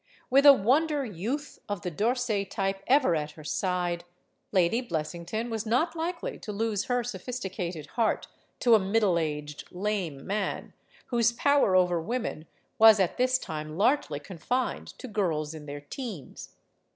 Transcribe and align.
With 0.31 0.47
a 0.47 0.53
wonder 0.53 1.05
youth 1.05 1.59
of 1.69 1.83
the 1.83 1.91
D'Orsay 1.91 2.43
type 2.45 2.81
ever 2.87 3.13
at 3.15 3.33
her 3.33 3.43
side, 3.43 4.03
Lady 4.51 4.81
Blessington 4.81 5.51
was 5.51 5.67
not 5.67 5.95
likely 5.95 6.39
to 6.39 6.51
lose 6.51 6.85
her 6.85 7.03
sophisticated 7.03 7.85
heart 7.85 8.27
to 8.61 8.73
a 8.73 8.79
middle 8.79 9.19
aged, 9.19 9.65
lame 9.71 10.25
man, 10.25 10.73
whose 11.09 11.31
power 11.33 11.75
over 11.75 12.01
women 12.01 12.47
was 12.79 12.99
at 12.99 13.17
this 13.17 13.37
time 13.37 13.77
largely 13.77 14.19
confined 14.19 14.87
to 14.97 15.07
girls 15.07 15.53
in 15.53 15.67
their 15.67 15.81
teens. 15.81 16.55